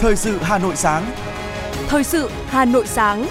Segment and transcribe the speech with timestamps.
[0.00, 1.10] Thời sự Hà Nội sáng.
[1.88, 3.26] Thời sự Hà Nội sáng.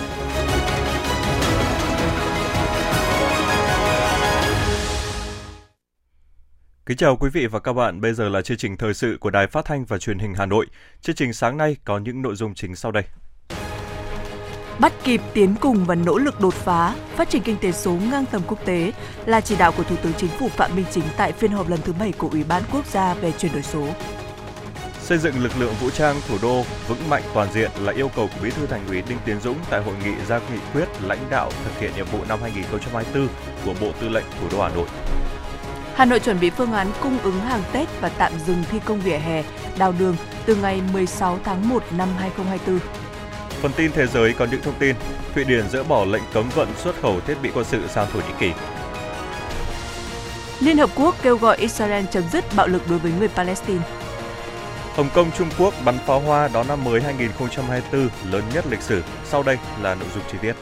[6.85, 9.29] Kính chào quý vị và các bạn, bây giờ là chương trình thời sự của
[9.29, 10.65] Đài Phát thanh và Truyền hình Hà Nội.
[11.01, 13.03] Chương trình sáng nay có những nội dung chính sau đây.
[14.79, 18.25] Bắt kịp tiến cùng và nỗ lực đột phá, phát triển kinh tế số ngang
[18.31, 18.91] tầm quốc tế
[19.25, 21.79] là chỉ đạo của Thủ tướng Chính phủ Phạm Minh Chính tại phiên họp lần
[21.81, 23.87] thứ 7 của Ủy ban Quốc gia về chuyển đổi số.
[25.05, 28.27] Xây dựng lực lượng vũ trang thủ đô vững mạnh toàn diện là yêu cầu
[28.27, 31.29] của Bí thư Thành ủy Đinh Tiến Dũng tại hội nghị ra nghị quyết lãnh
[31.29, 33.27] đạo thực hiện nhiệm vụ năm 2024
[33.65, 34.87] của Bộ Tư lệnh Thủ đô Hà Nội.
[35.95, 39.01] Hà Nội chuẩn bị phương án cung ứng hàng Tết và tạm dừng thi công
[39.01, 39.43] vỉa hè,
[39.77, 42.79] đào đường từ ngày 16 tháng 1 năm 2024.
[43.61, 44.95] Phần tin thế giới có những thông tin,
[45.35, 48.19] Thụy Điển dỡ bỏ lệnh cấm vận xuất khẩu thiết bị quân sự sang Thổ
[48.19, 48.51] Nhĩ Kỳ.
[50.59, 53.83] Liên Hợp Quốc kêu gọi Israel chấm dứt bạo lực đối với người Palestine.
[54.95, 59.03] Hồng Kông Trung Quốc bắn pháo hoa đón năm mới 2024 lớn nhất lịch sử.
[59.25, 60.53] Sau đây là nội dung chi tiết.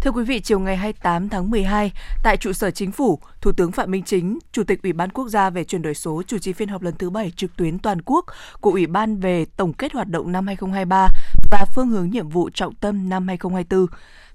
[0.00, 3.72] Thưa quý vị, chiều ngày 28 tháng 12, tại trụ sở chính phủ, Thủ tướng
[3.72, 6.52] Phạm Minh Chính, Chủ tịch Ủy ban Quốc gia về chuyển đổi số chủ trì
[6.52, 8.26] phiên họp lần thứ 7 trực tuyến toàn quốc
[8.60, 11.08] của Ủy ban về tổng kết hoạt động năm 2023
[11.52, 13.86] và phương hướng nhiệm vụ trọng tâm năm 2024.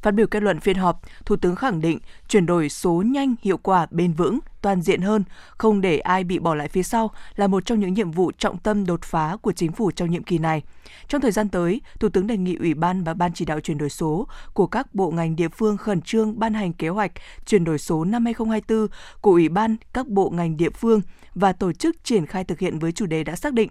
[0.01, 3.57] Phát biểu kết luận phiên họp, Thủ tướng khẳng định chuyển đổi số nhanh, hiệu
[3.57, 5.23] quả, bền vững, toàn diện hơn,
[5.57, 8.57] không để ai bị bỏ lại phía sau là một trong những nhiệm vụ trọng
[8.57, 10.61] tâm đột phá của chính phủ trong nhiệm kỳ này.
[11.07, 13.77] Trong thời gian tới, Thủ tướng đề nghị Ủy ban và Ban chỉ đạo chuyển
[13.77, 17.11] đổi số của các bộ ngành địa phương khẩn trương ban hành kế hoạch
[17.45, 18.87] chuyển đổi số năm 2024
[19.21, 21.01] của Ủy ban, các bộ ngành địa phương
[21.35, 23.69] và tổ chức triển khai thực hiện với chủ đề đã xác định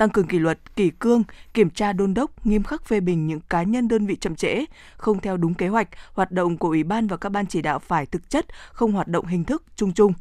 [0.00, 1.22] tăng cường kỷ luật, kỷ cương,
[1.54, 4.64] kiểm tra đôn đốc, nghiêm khắc phê bình những cá nhân đơn vị chậm trễ,
[4.96, 7.78] không theo đúng kế hoạch, hoạt động của Ủy ban và các ban chỉ đạo
[7.78, 10.12] phải thực chất, không hoạt động hình thức chung chung.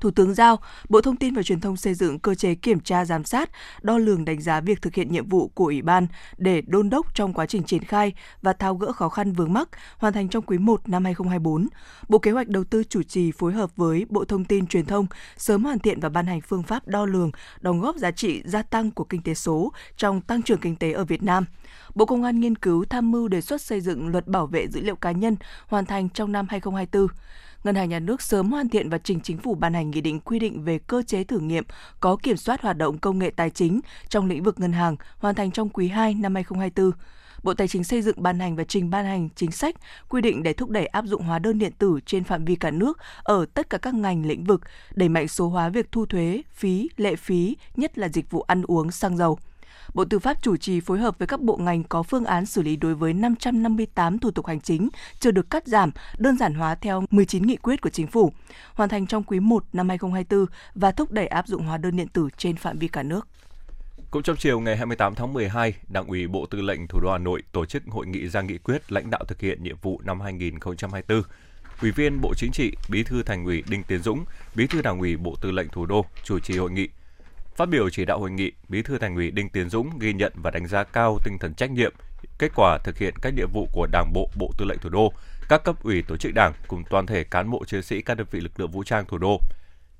[0.00, 3.04] Thủ tướng giao Bộ Thông tin và Truyền thông xây dựng cơ chế kiểm tra
[3.04, 3.50] giám sát,
[3.82, 7.14] đo lường đánh giá việc thực hiện nhiệm vụ của Ủy ban để đôn đốc
[7.14, 10.44] trong quá trình triển khai và tháo gỡ khó khăn vướng mắc, hoàn thành trong
[10.44, 11.68] quý 1 năm 2024.
[12.08, 15.06] Bộ Kế hoạch Đầu tư chủ trì phối hợp với Bộ Thông tin Truyền thông
[15.36, 17.30] sớm hoàn thiện và ban hành phương pháp đo lường,
[17.60, 20.92] đóng góp giá trị gia tăng của kinh tế số trong tăng trưởng kinh tế
[20.92, 21.44] ở Việt Nam.
[21.94, 24.80] Bộ Công an nghiên cứu tham mưu đề xuất xây dựng luật bảo vệ dữ
[24.80, 25.36] liệu cá nhân
[25.66, 27.08] hoàn thành trong năm 2024.
[27.64, 30.20] Ngân hàng Nhà nước sớm hoàn thiện và trình chính phủ ban hành nghị định
[30.20, 31.64] quy định về cơ chế thử nghiệm
[32.00, 35.34] có kiểm soát hoạt động công nghệ tài chính trong lĩnh vực ngân hàng hoàn
[35.34, 36.92] thành trong quý 2 năm 2024.
[37.42, 39.74] Bộ Tài chính xây dựng ban hành và trình ban hành chính sách
[40.08, 42.70] quy định để thúc đẩy áp dụng hóa đơn điện tử trên phạm vi cả
[42.70, 44.60] nước ở tất cả các ngành lĩnh vực,
[44.94, 48.62] đẩy mạnh số hóa việc thu thuế, phí, lệ phí, nhất là dịch vụ ăn
[48.62, 49.38] uống, xăng dầu.
[49.94, 52.62] Bộ Tư pháp chủ trì phối hợp với các bộ ngành có phương án xử
[52.62, 54.88] lý đối với 558 thủ tục hành chính
[55.20, 58.32] chưa được cắt giảm, đơn giản hóa theo 19 nghị quyết của chính phủ,
[58.74, 62.08] hoàn thành trong quý 1 năm 2024 và thúc đẩy áp dụng hóa đơn điện
[62.08, 63.28] tử trên phạm vi cả nước.
[64.10, 67.18] Cũng trong chiều ngày 28 tháng 12, Đảng ủy Bộ Tư lệnh Thủ đô Hà
[67.18, 70.20] Nội tổ chức hội nghị ra nghị quyết lãnh đạo thực hiện nhiệm vụ năm
[70.20, 71.22] 2024.
[71.82, 74.24] Ủy viên Bộ Chính trị, Bí thư Thành ủy Đinh Tiến Dũng,
[74.54, 76.88] Bí thư Đảng ủy Bộ Tư lệnh Thủ đô chủ trì hội nghị.
[77.60, 80.32] Phát biểu chỉ đạo hội nghị, Bí thư Thành ủy Đinh Tiến Dũng ghi nhận
[80.36, 81.92] và đánh giá cao tinh thần trách nhiệm,
[82.38, 85.12] kết quả thực hiện các nhiệm vụ của Đảng bộ Bộ Tư lệnh Thủ đô,
[85.48, 88.26] các cấp ủy tổ chức Đảng cùng toàn thể cán bộ chiến sĩ các đơn
[88.30, 89.40] vị lực lượng vũ trang thủ đô.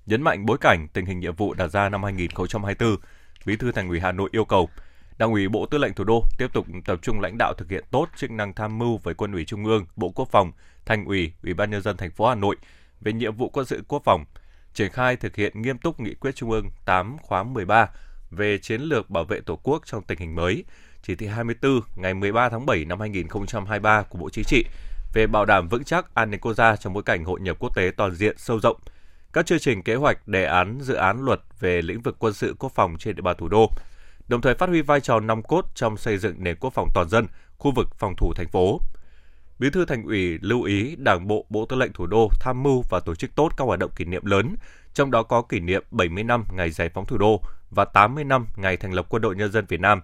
[0.07, 2.97] Nhấn mạnh bối cảnh tình hình nhiệm vụ đặt ra năm 2024,
[3.47, 4.69] Bí thư Thành ủy Hà Nội yêu cầu
[5.19, 7.85] Đảng ủy Bộ Tư lệnh Thủ đô tiếp tục tập trung lãnh đạo thực hiện
[7.91, 10.53] tốt chức năng tham mưu với Quân ủy Trung ương, Bộ Quốc phòng,
[10.87, 12.57] Thành ủy, Ủy ban nhân dân thành phố Hà Nội
[13.01, 14.25] về nhiệm vụ quân sự quốc phòng,
[14.75, 17.89] triển khai thực hiện nghiêm túc nghị quyết Trung ương 8 khóa 13
[18.31, 20.65] về chiến lược bảo vệ Tổ quốc trong tình hình mới,
[21.03, 24.65] chỉ thị 24 ngày 13 tháng 7 năm 2023 của Bộ Chính trị
[25.15, 27.75] về bảo đảm vững chắc an ninh quốc gia trong bối cảnh hội nhập quốc
[27.77, 28.77] tế toàn diện sâu rộng,
[29.33, 32.55] các chương trình kế hoạch, đề án, dự án luật về lĩnh vực quân sự
[32.59, 33.71] quốc phòng trên địa bàn thủ đô,
[34.29, 37.09] đồng thời phát huy vai trò nòng cốt trong xây dựng nền quốc phòng toàn
[37.09, 37.27] dân,
[37.59, 38.81] khu vực phòng thủ thành phố.
[39.61, 42.85] Bí thư Thành ủy lưu ý Đảng bộ Bộ Tư lệnh Thủ đô tham mưu
[42.91, 44.55] và tổ chức tốt các hoạt động kỷ niệm lớn,
[44.95, 47.41] trong đó có kỷ niệm 70 năm ngày giải phóng thủ đô
[47.71, 50.01] và 80 năm ngày thành lập Quân đội Nhân dân Việt Nam.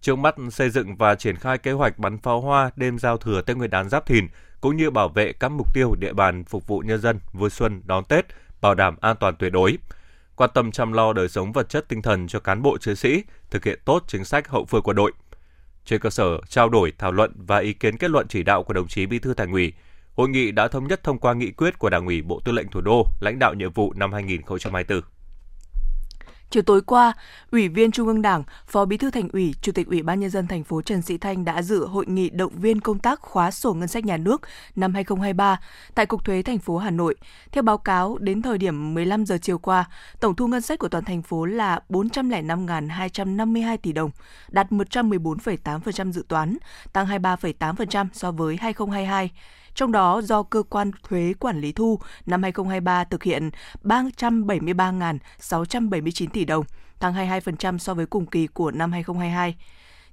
[0.00, 3.42] Trước mắt xây dựng và triển khai kế hoạch bắn pháo hoa đêm giao thừa
[3.42, 4.26] Tết Nguyên đán Giáp Thìn
[4.60, 7.82] cũng như bảo vệ các mục tiêu địa bàn phục vụ nhân dân vui xuân
[7.84, 8.26] đón Tết,
[8.60, 9.78] bảo đảm an toàn tuyệt đối.
[10.36, 13.22] Quan tâm chăm lo đời sống vật chất tinh thần cho cán bộ chiến sĩ,
[13.50, 15.12] thực hiện tốt chính sách hậu phương quân đội.
[15.88, 18.74] Trên cơ sở trao đổi, thảo luận và ý kiến kết luận chỉ đạo của
[18.74, 19.72] đồng chí Bí thư Thành ủy,
[20.16, 22.68] hội nghị đã thống nhất thông qua nghị quyết của Đảng ủy Bộ Tư lệnh
[22.68, 25.00] Thủ đô lãnh đạo nhiệm vụ năm 2024.
[26.50, 27.12] Chiều tối qua,
[27.50, 30.30] Ủy viên Trung ương Đảng, Phó Bí thư Thành ủy, Chủ tịch Ủy ban nhân
[30.30, 33.50] dân thành phố Trần Sĩ Thanh đã dự hội nghị động viên công tác khóa
[33.50, 34.42] sổ ngân sách nhà nước
[34.76, 35.60] năm 2023
[35.94, 37.14] tại Cục Thuế thành phố Hà Nội.
[37.52, 39.84] Theo báo cáo, đến thời điểm 15 giờ chiều qua,
[40.20, 44.10] tổng thu ngân sách của toàn thành phố là 405.252 tỷ đồng,
[44.48, 46.56] đạt 114,8% dự toán,
[46.92, 49.30] tăng 23,8% so với 2022.
[49.74, 53.50] Trong đó, do cơ quan thuế quản lý thu năm 2023 thực hiện
[53.84, 56.64] 373.679 tỷ đồng,
[56.98, 59.56] tăng 22% so với cùng kỳ của năm 2022.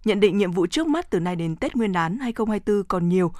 [0.06, 3.31] Nhận định nhiệm vụ trước mắt từ nay đến Tết Nguyên đán 2024 còn nhiều,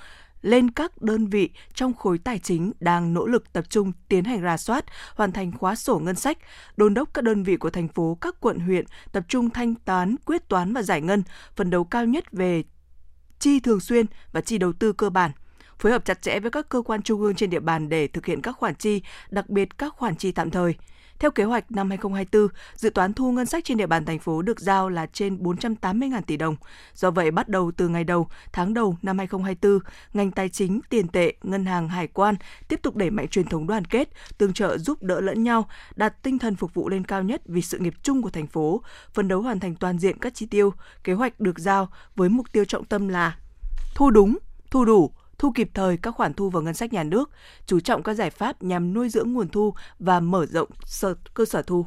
[0.42, 4.42] lên các đơn vị trong khối tài chính đang nỗ lực tập trung tiến hành
[4.42, 4.86] rà soát,
[5.16, 6.38] hoàn thành khóa sổ ngân sách,
[6.78, 10.16] đôn đốc các đơn vị của thành phố, các quận huyện tập trung thanh toán,
[10.26, 11.24] quyết toán và giải ngân,
[11.56, 12.64] phần đấu cao nhất về
[13.40, 15.32] chi thường xuyên và chi đầu tư cơ bản–
[15.80, 18.26] phối hợp chặt chẽ với các cơ quan trung ương trên địa bàn để thực
[18.26, 20.76] hiện các khoản chi, đặc biệt các khoản chi tạm thời.
[21.20, 24.42] Theo kế hoạch năm 2024, dự toán thu ngân sách trên địa bàn thành phố
[24.42, 26.56] được giao là trên 480.000 tỷ đồng.
[26.94, 29.80] Do vậy, bắt đầu từ ngày đầu, tháng đầu năm 2024,
[30.14, 32.36] ngành tài chính, tiền tệ, ngân hàng, hải quan
[32.68, 36.24] tiếp tục đẩy mạnh truyền thống đoàn kết, tương trợ giúp đỡ lẫn nhau, đặt
[36.24, 38.82] tinh thần phục vụ lên cao nhất vì sự nghiệp chung của thành phố,
[39.14, 40.74] phấn đấu hoàn thành toàn diện các chi tiêu,
[41.04, 43.38] kế hoạch được giao với mục tiêu trọng tâm là
[43.96, 44.38] thu đúng,
[44.72, 47.32] thu đủ, thu kịp thời các khoản thu vào ngân sách nhà nước,
[47.66, 51.46] chú trọng các giải pháp nhằm nuôi dưỡng nguồn thu và mở rộng sở, cơ
[51.46, 51.86] sở thu.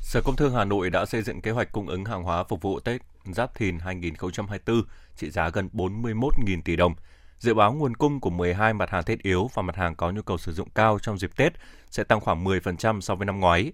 [0.00, 2.62] Sở Công Thương Hà Nội đã xây dựng kế hoạch cung ứng hàng hóa phục
[2.62, 4.82] vụ Tết Giáp Thìn 2024
[5.16, 6.94] trị giá gần 41.000 tỷ đồng.
[7.38, 10.22] Dự báo nguồn cung của 12 mặt hàng thiết yếu và mặt hàng có nhu
[10.22, 11.52] cầu sử dụng cao trong dịp Tết
[11.90, 13.72] sẽ tăng khoảng 10% so với năm ngoái.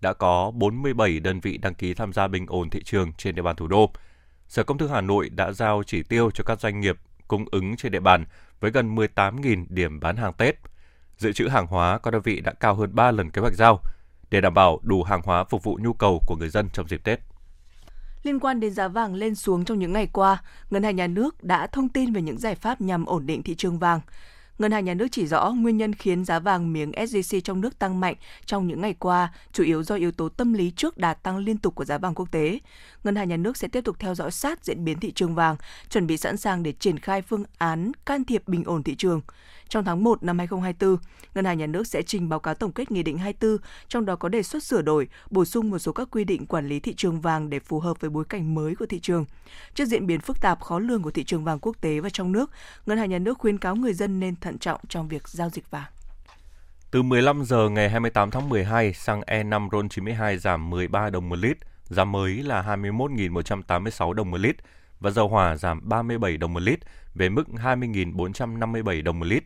[0.00, 3.42] Đã có 47 đơn vị đăng ký tham gia bình ổn thị trường trên địa
[3.42, 3.90] bàn thủ đô.
[4.48, 6.96] Sở Công Thương Hà Nội đã giao chỉ tiêu cho các doanh nghiệp
[7.28, 8.24] cung ứng trên địa bàn
[8.60, 10.56] với gần 18.000 điểm bán hàng Tết.
[11.18, 13.80] Dự trữ hàng hóa có đơn vị đã cao hơn 3 lần kế hoạch giao
[14.30, 17.04] để đảm bảo đủ hàng hóa phục vụ nhu cầu của người dân trong dịp
[17.04, 17.20] Tết.
[18.22, 21.44] Liên quan đến giá vàng lên xuống trong những ngày qua, Ngân hàng Nhà nước
[21.44, 24.00] đã thông tin về những giải pháp nhằm ổn định thị trường vàng.
[24.58, 27.78] Ngân hàng Nhà nước chỉ rõ nguyên nhân khiến giá vàng miếng SJC trong nước
[27.78, 28.14] tăng mạnh
[28.46, 31.58] trong những ngày qua, chủ yếu do yếu tố tâm lý trước đà tăng liên
[31.58, 32.58] tục của giá vàng quốc tế.
[33.04, 35.56] Ngân hàng Nhà nước sẽ tiếp tục theo dõi sát diễn biến thị trường vàng,
[35.90, 39.20] chuẩn bị sẵn sàng để triển khai phương án can thiệp bình ổn thị trường.
[39.68, 40.96] Trong tháng 1 năm 2024,
[41.34, 43.56] Ngân hàng Nhà nước sẽ trình báo cáo tổng kết Nghị định 24,
[43.88, 46.68] trong đó có đề xuất sửa đổi, bổ sung một số các quy định quản
[46.68, 49.24] lý thị trường vàng để phù hợp với bối cảnh mới của thị trường.
[49.74, 52.32] Trước diễn biến phức tạp khó lường của thị trường vàng quốc tế và trong
[52.32, 52.50] nước,
[52.86, 55.70] Ngân hàng Nhà nước khuyến cáo người dân nên thận trọng trong việc giao dịch
[55.70, 55.90] vàng.
[56.90, 61.56] Từ 15 giờ ngày 28 tháng 12, xăng E5 RON92 giảm 13 đồng một lít,
[61.84, 64.56] giá mới là 21.186 đồng một lít
[65.04, 66.78] và dầu hỏa giảm 37 đồng một lít
[67.14, 69.42] về mức 20.457 đồng một lít.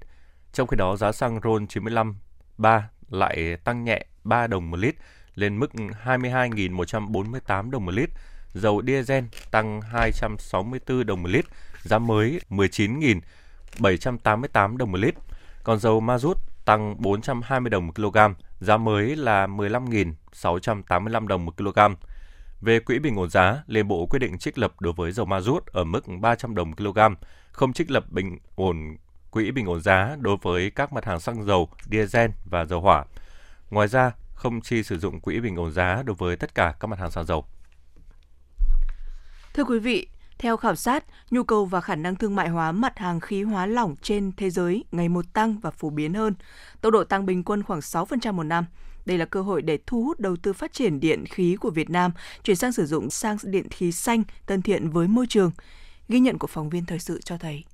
[0.53, 2.17] Trong khi đó, giá xăng RON 95
[2.59, 4.95] 3 lại tăng nhẹ 3 đồng một lít
[5.35, 5.71] lên mức
[6.05, 8.11] 22.148 đồng một lít.
[8.55, 11.45] Dầu diesel tăng 264 đồng một lít,
[11.83, 15.15] giá mới 19.788 đồng một lít.
[15.63, 18.19] Còn dầu ma rút tăng 420 đồng một kg,
[18.61, 21.79] giá mới là 15.685 đồng một kg.
[22.61, 25.41] Về quỹ bình ổn giá, Liên Bộ quyết định trích lập đối với dầu ma
[25.41, 26.99] rút ở mức 300 đồng kg,
[27.53, 28.97] không trích lập bình ổn
[29.31, 33.05] quỹ bình ổn giá đối với các mặt hàng xăng dầu, diesel và dầu hỏa.
[33.71, 36.87] Ngoài ra, không chi sử dụng quỹ bình ổn giá đối với tất cả các
[36.89, 37.45] mặt hàng xăng dầu.
[39.55, 40.09] Thưa quý vị,
[40.39, 43.67] theo khảo sát, nhu cầu và khả năng thương mại hóa mặt hàng khí hóa
[43.67, 46.35] lỏng trên thế giới ngày một tăng và phổ biến hơn.
[46.81, 48.65] Tốc độ tăng bình quân khoảng 6% một năm.
[49.09, 51.91] Đây là cơ hội để thu hút đầu tư phát triển điện khí của Việt
[51.91, 52.13] Nam
[52.45, 55.51] chuyển sang sử dụng sang điện khí xanh thân thiện với môi trường.
[56.09, 57.65] Ghi nhận của phóng viên thời sự cho thấy.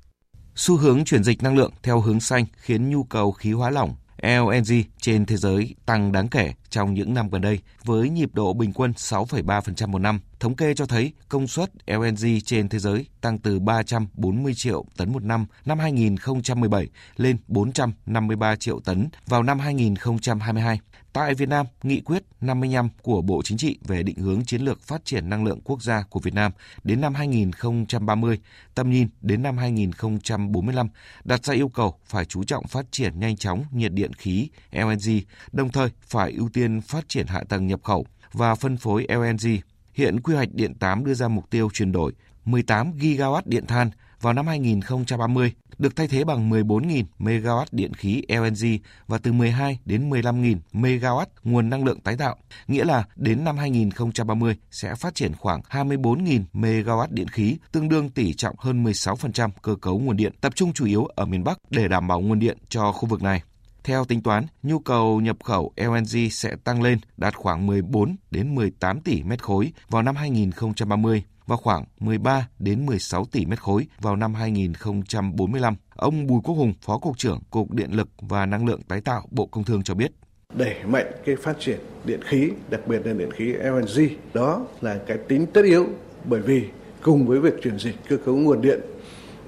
[0.55, 3.95] Xu hướng chuyển dịch năng lượng theo hướng xanh khiến nhu cầu khí hóa lỏng
[4.23, 8.53] LNG trên thế giới tăng đáng kể trong những năm gần đây với nhịp độ
[8.53, 10.21] bình quân 6,3% một năm.
[10.45, 15.13] Thống kê cho thấy công suất LNG trên thế giới tăng từ 340 triệu tấn
[15.13, 20.81] một năm năm 2017 lên 453 triệu tấn vào năm 2022.
[21.13, 24.83] Tại Việt Nam, Nghị quyết 55 của Bộ Chính trị về định hướng chiến lược
[24.83, 28.41] phát triển năng lượng quốc gia của Việt Nam đến năm 2030,
[28.75, 30.89] tầm nhìn đến năm 2045
[31.25, 35.21] đặt ra yêu cầu phải chú trọng phát triển nhanh chóng nhiệt điện khí LNG,
[35.53, 39.74] đồng thời phải ưu tiên phát triển hạ tầng nhập khẩu và phân phối LNG.
[39.95, 42.13] Hiện quy hoạch điện 8 đưa ra mục tiêu chuyển đổi
[42.45, 48.23] 18 gigawatt điện than vào năm 2030 được thay thế bằng 14.000 MW điện khí
[48.29, 52.37] LNG và từ 12 đến 15.000 MW nguồn năng lượng tái tạo,
[52.69, 58.11] nghĩa là đến năm 2030 sẽ phát triển khoảng 24.000 MW điện khí, tương đương
[58.11, 61.59] tỷ trọng hơn 16% cơ cấu nguồn điện, tập trung chủ yếu ở miền Bắc
[61.71, 63.43] để đảm bảo nguồn điện cho khu vực này.
[63.85, 68.55] Theo tính toán, nhu cầu nhập khẩu LNG sẽ tăng lên đạt khoảng 14 đến
[68.55, 73.87] 18 tỷ mét khối vào năm 2030 và khoảng 13 đến 16 tỷ mét khối
[74.01, 75.77] vào năm 2045.
[75.97, 79.29] Ông Bùi Quốc Hùng, Phó Cục trưởng Cục Điện lực và Năng lượng tái tạo
[79.31, 80.13] Bộ Công Thương cho biết
[80.55, 84.09] đẩy mạnh cái phát triển điện khí, đặc biệt là điện khí LNG.
[84.35, 85.87] Đó là cái tính tất yếu
[86.25, 86.65] bởi vì
[87.03, 88.81] cùng với việc chuyển dịch cơ cấu nguồn điện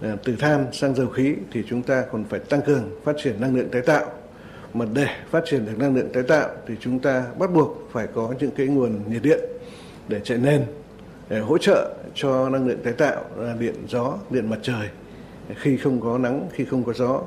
[0.03, 3.41] à, từ than sang dầu khí thì chúng ta còn phải tăng cường phát triển
[3.41, 4.13] năng lượng tái tạo.
[4.77, 8.07] Mà để phát triển được năng lượng tái tạo thì chúng ta bắt buộc phải
[8.15, 9.41] có những cái nguồn nhiệt điện
[10.09, 10.65] để chạy nền
[11.29, 14.89] để hỗ trợ cho năng lượng tái tạo là điện gió, điện mặt trời
[15.55, 17.23] khi không có nắng, khi không có gió.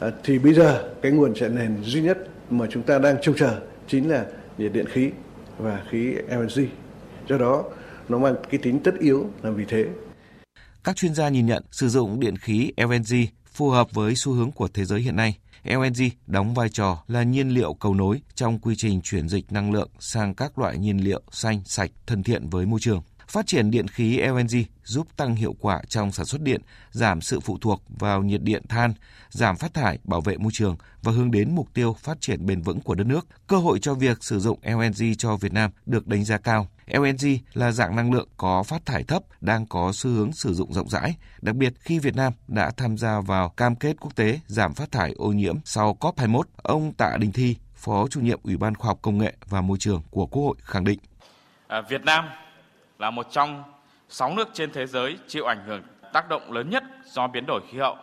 [0.00, 2.18] À, thì bây giờ cái nguồn chạy nền duy nhất
[2.50, 4.26] mà chúng ta đang trông chờ chính là
[4.58, 5.10] nhiệt điện khí
[5.58, 6.66] và khí LNG.
[7.28, 7.64] Do đó
[8.08, 9.86] nó mang cái tính tất yếu là vì thế.
[10.84, 14.52] Các chuyên gia nhìn nhận sử dụng điện khí LNG phù hợp với xu hướng
[14.52, 15.38] của thế giới hiện nay.
[15.64, 19.72] LNG đóng vai trò là nhiên liệu cầu nối trong quy trình chuyển dịch năng
[19.72, 23.02] lượng sang các loại nhiên liệu xanh, sạch, thân thiện với môi trường.
[23.34, 26.60] Phát triển điện khí LNG giúp tăng hiệu quả trong sản xuất điện,
[26.90, 28.92] giảm sự phụ thuộc vào nhiệt điện than,
[29.30, 32.62] giảm phát thải, bảo vệ môi trường và hướng đến mục tiêu phát triển bền
[32.62, 33.26] vững của đất nước.
[33.46, 36.68] Cơ hội cho việc sử dụng LNG cho Việt Nam được đánh giá cao.
[36.86, 40.72] LNG là dạng năng lượng có phát thải thấp, đang có xu hướng sử dụng
[40.72, 44.40] rộng rãi, đặc biệt khi Việt Nam đã tham gia vào cam kết quốc tế
[44.46, 46.42] giảm phát thải ô nhiễm sau COP21.
[46.56, 49.78] Ông Tạ Đình Thi, Phó chủ nhiệm Ủy ban Khoa học Công nghệ và Môi
[49.78, 50.98] trường của Quốc hội khẳng định.
[51.66, 52.24] À, Việt Nam
[52.98, 53.62] là một trong
[54.08, 55.82] sáu nước trên thế giới chịu ảnh hưởng
[56.12, 57.96] tác động lớn nhất do biến đổi khí hậu.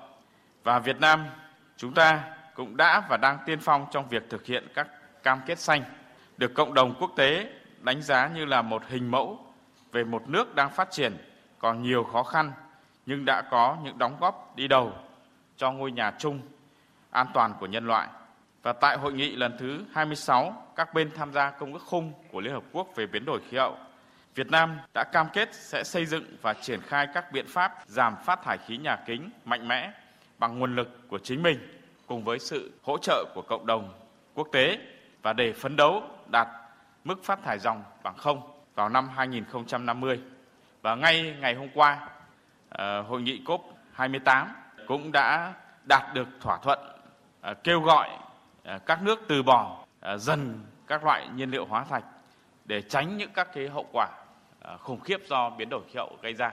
[0.63, 1.25] Và Việt Nam
[1.77, 2.23] chúng ta
[2.55, 4.87] cũng đã và đang tiên phong trong việc thực hiện các
[5.23, 5.83] cam kết xanh,
[6.37, 9.39] được cộng đồng quốc tế đánh giá như là một hình mẫu
[9.91, 11.17] về một nước đang phát triển
[11.59, 12.51] còn nhiều khó khăn
[13.05, 14.93] nhưng đã có những đóng góp đi đầu
[15.57, 16.41] cho ngôi nhà chung
[17.11, 18.07] an toàn của nhân loại.
[18.61, 22.41] Và tại hội nghị lần thứ 26, các bên tham gia công ước khung của
[22.41, 23.77] Liên Hợp Quốc về biến đổi khí hậu
[24.35, 28.15] Việt Nam đã cam kết sẽ xây dựng và triển khai các biện pháp giảm
[28.25, 29.91] phát thải khí nhà kính mạnh mẽ
[30.37, 33.93] bằng nguồn lực của chính mình cùng với sự hỗ trợ của cộng đồng
[34.35, 34.77] quốc tế
[35.21, 36.47] và để phấn đấu đạt
[37.03, 38.41] mức phát thải dòng bằng không
[38.75, 40.19] vào năm 2050.
[40.81, 42.09] Và ngay ngày hôm qua,
[42.69, 43.61] ờ, hội nghị COP
[43.93, 44.55] 28
[44.87, 46.79] cũng đã đạt được thỏa thuận
[47.41, 48.09] ờ, kêu gọi
[48.63, 49.85] ờ, các nước từ bỏ
[50.17, 52.03] dần các loại nhiên liệu hóa thạch
[52.65, 54.07] để tránh những các cái hậu quả
[54.61, 56.51] À, khủng khiếp do biến đổi khí hậu gây ra.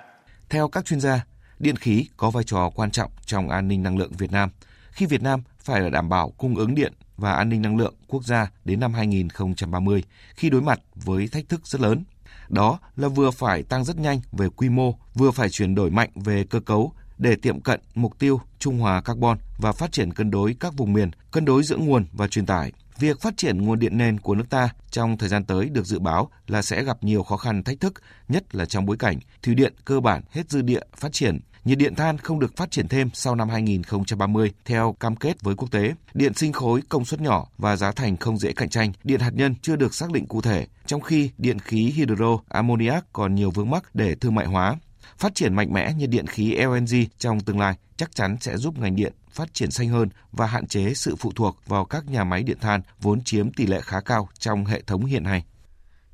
[0.48, 1.24] Theo các chuyên gia,
[1.58, 4.50] điện khí có vai trò quan trọng trong an ninh năng lượng Việt Nam
[4.90, 8.24] khi Việt Nam phải đảm bảo cung ứng điện và an ninh năng lượng quốc
[8.24, 10.02] gia đến năm 2030
[10.34, 12.04] khi đối mặt với thách thức rất lớn.
[12.48, 16.10] Đó là vừa phải tăng rất nhanh về quy mô, vừa phải chuyển đổi mạnh
[16.14, 20.30] về cơ cấu để tiệm cận mục tiêu trung hòa carbon và phát triển cân
[20.30, 22.72] đối các vùng miền, cân đối giữa nguồn và truyền tải.
[22.98, 25.98] Việc phát triển nguồn điện nền của nước ta trong thời gian tới được dự
[25.98, 27.94] báo là sẽ gặp nhiều khó khăn thách thức,
[28.28, 31.78] nhất là trong bối cảnh thủy điện cơ bản hết dư địa phát triển, nhiệt
[31.78, 35.70] điện than không được phát triển thêm sau năm 2030 theo cam kết với quốc
[35.70, 39.20] tế, điện sinh khối công suất nhỏ và giá thành không dễ cạnh tranh, điện
[39.20, 43.34] hạt nhân chưa được xác định cụ thể, trong khi điện khí hydro, ammoniac còn
[43.34, 44.76] nhiều vướng mắc để thương mại hóa.
[45.18, 48.78] Phát triển mạnh mẽ nhiệt điện khí LNG trong tương lai chắc chắn sẽ giúp
[48.78, 52.24] ngành điện phát triển xanh hơn và hạn chế sự phụ thuộc vào các nhà
[52.24, 55.44] máy điện than vốn chiếm tỷ lệ khá cao trong hệ thống hiện nay.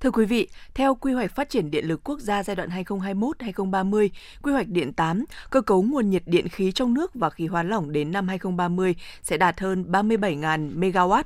[0.05, 4.09] Thưa quý vị, theo quy hoạch phát triển điện lực quốc gia giai đoạn 2021-2030,
[4.43, 7.63] quy hoạch điện 8, cơ cấu nguồn nhiệt điện khí trong nước và khí hóa
[7.63, 11.23] lỏng đến năm 2030 sẽ đạt hơn 37.000 MW,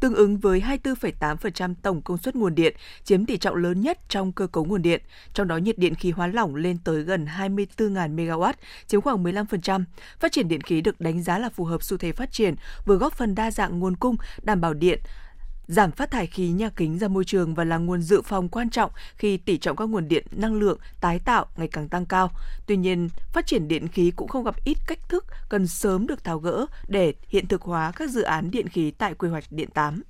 [0.00, 4.32] tương ứng với 24,8% tổng công suất nguồn điện, chiếm tỷ trọng lớn nhất trong
[4.32, 5.02] cơ cấu nguồn điện.
[5.34, 8.52] Trong đó nhiệt điện khí hóa lỏng lên tới gần 24.000 MW,
[8.86, 9.84] chiếm khoảng 15%.
[10.20, 12.54] Phát triển điện khí được đánh giá là phù hợp xu thế phát triển,
[12.86, 15.00] vừa góp phần đa dạng nguồn cung, đảm bảo điện,
[15.66, 18.70] giảm phát thải khí nhà kính ra môi trường và là nguồn dự phòng quan
[18.70, 22.30] trọng khi tỷ trọng các nguồn điện năng lượng tái tạo ngày càng tăng cao.
[22.66, 26.24] Tuy nhiên, phát triển điện khí cũng không gặp ít cách thức cần sớm được
[26.24, 29.68] tháo gỡ để hiện thực hóa các dự án điện khí tại quy hoạch điện
[29.74, 30.02] 8.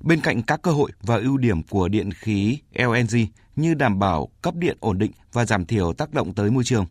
[0.00, 3.18] Bên cạnh các cơ hội và ưu điểm của điện khí LNG
[3.56, 6.86] như đảm bảo cấp điện ổn định và giảm thiểu tác động tới môi trường,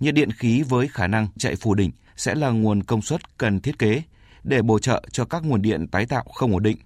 [0.00, 3.60] nhiệt điện khí với khả năng chạy phù đỉnh sẽ là nguồn công suất cần
[3.60, 4.02] thiết kế
[4.44, 6.76] để bổ trợ cho các nguồn điện tái tạo không ổn định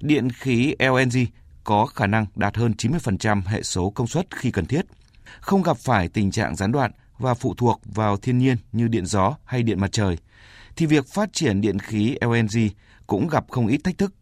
[0.00, 1.24] điện khí LNG
[1.64, 4.86] có khả năng đạt hơn 90% hệ số công suất khi cần thiết,
[5.40, 9.06] không gặp phải tình trạng gián đoạn và phụ thuộc vào thiên nhiên như điện
[9.06, 10.18] gió hay điện mặt trời,
[10.76, 12.68] thì việc phát triển điện khí LNG
[13.06, 14.14] cũng gặp không ít thách thức.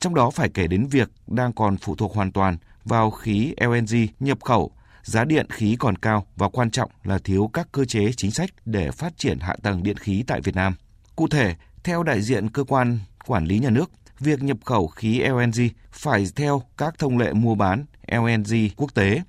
[0.00, 4.06] Trong đó phải kể đến việc đang còn phụ thuộc hoàn toàn vào khí LNG
[4.20, 8.12] nhập khẩu, giá điện khí còn cao và quan trọng là thiếu các cơ chế
[8.12, 10.74] chính sách để phát triển hạ tầng điện khí tại Việt Nam.
[11.16, 11.54] Cụ thể,
[11.84, 13.90] theo đại diện cơ quan quản lý nhà nước.
[14.22, 19.22] Việc nhập khẩu khí LNG phải theo các thông lệ mua bán LNG quốc tế.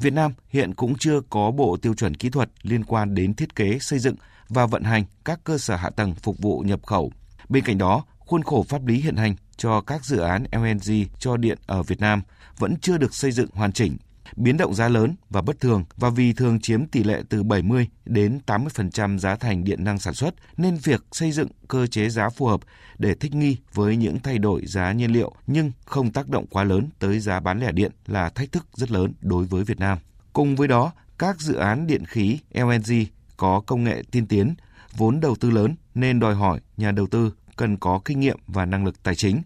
[0.00, 3.56] Việt Nam hiện cũng chưa có bộ tiêu chuẩn kỹ thuật liên quan đến thiết
[3.56, 4.14] kế, xây dựng
[4.48, 7.12] và vận hành các cơ sở hạ tầng phục vụ nhập khẩu.
[7.48, 11.36] Bên cạnh đó, khuôn khổ pháp lý hiện hành cho các dự án LNG cho
[11.36, 12.22] điện ở Việt Nam
[12.58, 13.96] vẫn chưa được xây dựng hoàn chỉnh
[14.36, 17.88] biến động giá lớn và bất thường và vì thường chiếm tỷ lệ từ 70
[18.04, 22.28] đến 80% giá thành điện năng sản xuất nên việc xây dựng cơ chế giá
[22.28, 22.60] phù hợp
[22.98, 26.64] để thích nghi với những thay đổi giá nhiên liệu nhưng không tác động quá
[26.64, 29.98] lớn tới giá bán lẻ điện là thách thức rất lớn đối với Việt Nam.
[30.32, 33.04] Cùng với đó, các dự án điện khí LNG
[33.36, 34.54] có công nghệ tiên tiến,
[34.96, 38.66] vốn đầu tư lớn nên đòi hỏi nhà đầu tư cần có kinh nghiệm và
[38.66, 39.42] năng lực tài chính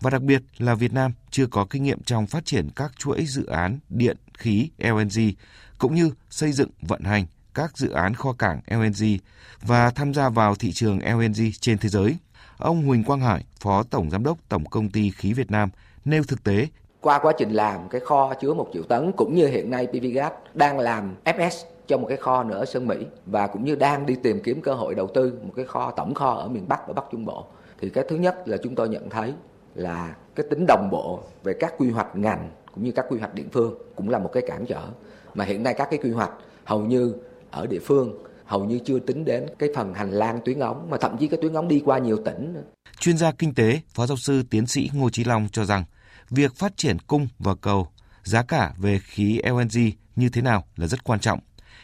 [0.00, 3.24] và đặc biệt là Việt Nam chưa có kinh nghiệm trong phát triển các chuỗi
[3.26, 5.30] dự án điện, khí, LNG,
[5.78, 9.16] cũng như xây dựng vận hành các dự án kho cảng LNG
[9.62, 12.16] và tham gia vào thị trường LNG trên thế giới.
[12.58, 15.70] Ông Huỳnh Quang Hải, Phó Tổng Giám đốc Tổng Công ty Khí Việt Nam,
[16.04, 16.66] nêu thực tế
[17.06, 20.32] qua quá trình làm cái kho chứa một triệu tấn cũng như hiện nay PVGas
[20.54, 24.06] đang làm FS cho một cái kho nữa ở Sơn Mỹ và cũng như đang
[24.06, 26.86] đi tìm kiếm cơ hội đầu tư một cái kho tổng kho ở miền Bắc
[26.86, 27.44] và Bắc Trung Bộ
[27.80, 29.32] thì cái thứ nhất là chúng tôi nhận thấy
[29.76, 33.34] là cái tính đồng bộ về các quy hoạch ngành cũng như các quy hoạch
[33.34, 34.88] địa phương cũng là một cái cản trở
[35.34, 36.30] mà hiện nay các cái quy hoạch
[36.64, 37.14] hầu như
[37.50, 40.96] ở địa phương hầu như chưa tính đến cái phần hành lang tuyến ống mà
[41.00, 42.56] thậm chí cái tuyến ống đi qua nhiều tỉnh.
[43.00, 45.84] Chuyên gia kinh tế, Phó giáo sư tiến sĩ Ngô Chí Long cho rằng
[46.30, 47.88] việc phát triển cung và cầu,
[48.22, 51.40] giá cả về khí LNG như thế nào là rất quan trọng.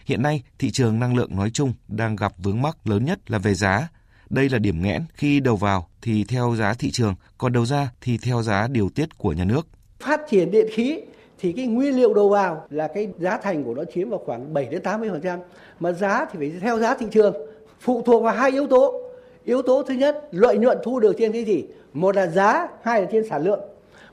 [0.06, 3.38] Hiện nay, thị trường năng lượng nói chung đang gặp vướng mắc lớn nhất là
[3.38, 3.88] về giá.
[4.32, 7.90] Đây là điểm nghẽn khi đầu vào thì theo giá thị trường, còn đầu ra
[8.00, 9.66] thì theo giá điều tiết của nhà nước.
[10.00, 11.00] Phát triển điện khí
[11.40, 14.54] thì cái nguyên liệu đầu vào là cái giá thành của nó chiếm vào khoảng
[14.54, 15.38] 7 đến 80%,
[15.80, 17.34] mà giá thì phải theo giá thị trường,
[17.80, 19.10] phụ thuộc vào hai yếu tố.
[19.44, 21.64] Yếu tố thứ nhất, lợi nhuận thu được trên cái gì?
[21.92, 23.60] Một là giá, hai là trên sản lượng.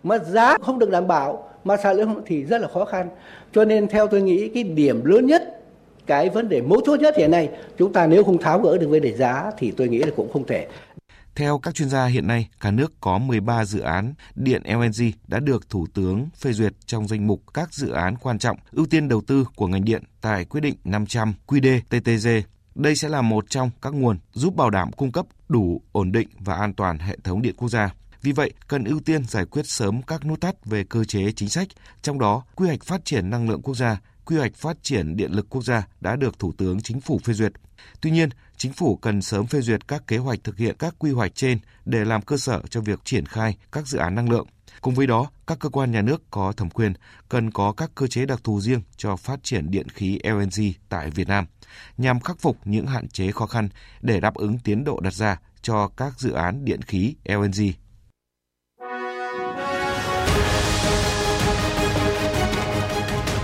[0.03, 3.09] Mà giá không được đảm bảo mà sản lượng thì rất là khó khăn.
[3.53, 5.38] Cho nên theo tôi nghĩ cái điểm lớn nhất
[6.09, 8.87] cái vấn đề mấu chốt nhất hiện nay chúng ta nếu không tháo gỡ được
[8.89, 10.67] vấn đề giá thì tôi nghĩ là cũng không thể
[11.35, 15.39] theo các chuyên gia hiện nay, cả nước có 13 dự án điện LNG đã
[15.39, 19.07] được Thủ tướng phê duyệt trong danh mục các dự án quan trọng ưu tiên
[19.07, 22.41] đầu tư của ngành điện tại quyết định 500 QĐ-TTG.
[22.75, 26.27] Đây sẽ là một trong các nguồn giúp bảo đảm cung cấp đủ, ổn định
[26.39, 27.93] và an toàn hệ thống điện quốc gia.
[28.21, 31.49] Vì vậy, cần ưu tiên giải quyết sớm các nút thắt về cơ chế chính
[31.49, 31.67] sách,
[32.01, 33.97] trong đó quy hoạch phát triển năng lượng quốc gia,
[34.29, 37.33] quy hoạch phát triển điện lực quốc gia đã được Thủ tướng Chính phủ phê
[37.33, 37.51] duyệt.
[38.01, 41.11] Tuy nhiên, chính phủ cần sớm phê duyệt các kế hoạch thực hiện các quy
[41.11, 44.47] hoạch trên để làm cơ sở cho việc triển khai các dự án năng lượng.
[44.81, 46.93] Cùng với đó, các cơ quan nhà nước có thẩm quyền
[47.29, 51.09] cần có các cơ chế đặc thù riêng cho phát triển điện khí LNG tại
[51.09, 51.45] Việt Nam,
[51.97, 53.69] nhằm khắc phục những hạn chế khó khăn
[54.01, 57.71] để đáp ứng tiến độ đặt ra cho các dự án điện khí LNG.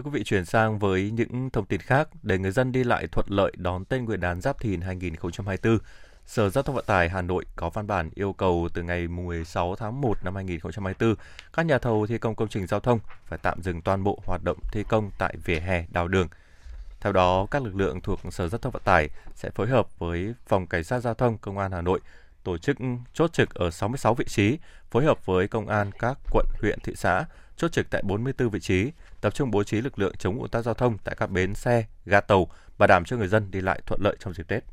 [0.00, 3.06] Thưa quý vị, chuyển sang với những thông tin khác để người dân đi lại
[3.06, 5.78] thuận lợi đón Tết Nguyên đán Giáp Thìn 2024.
[6.26, 9.76] Sở Giao thông Vận tải Hà Nội có văn bản yêu cầu từ ngày 16
[9.76, 11.14] tháng 1 năm 2024,
[11.52, 14.44] các nhà thầu thi công công trình giao thông phải tạm dừng toàn bộ hoạt
[14.44, 16.28] động thi công tại vỉa hè, đào đường.
[17.00, 20.34] Theo đó, các lực lượng thuộc Sở Giao thông Vận tải sẽ phối hợp với
[20.46, 22.00] Phòng Cảnh sát Giao thông Công an Hà Nội
[22.44, 22.76] tổ chức
[23.14, 24.58] chốt trực ở 66 vị trí,
[24.90, 27.24] phối hợp với công an các quận, huyện, thị xã,
[27.60, 30.64] chốt trực tại 44 vị trí, tập trung bố trí lực lượng chống ùn tắc
[30.64, 33.80] giao thông tại các bến xe, ga tàu, bảo đảm cho người dân đi lại
[33.86, 34.64] thuận lợi trong dịp Tết.